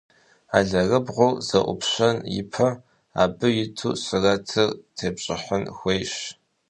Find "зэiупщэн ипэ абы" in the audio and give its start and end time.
1.47-3.47